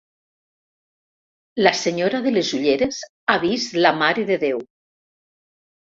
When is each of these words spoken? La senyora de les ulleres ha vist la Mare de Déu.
La 1.67 1.73
senyora 1.83 2.23
de 2.25 2.35
les 2.39 2.51
ulleres 2.63 3.05
ha 3.35 3.39
vist 3.47 3.79
la 3.87 3.97
Mare 4.03 4.29
de 4.35 4.43
Déu. 4.49 4.69